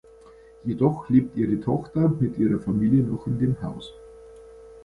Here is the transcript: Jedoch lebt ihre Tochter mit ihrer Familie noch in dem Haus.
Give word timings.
Jedoch 0.65 1.09
lebt 1.09 1.37
ihre 1.37 1.59
Tochter 1.61 2.09
mit 2.09 2.35
ihrer 2.39 2.59
Familie 2.59 3.03
noch 3.03 3.27
in 3.27 3.37
dem 3.37 3.55
Haus. 3.61 3.93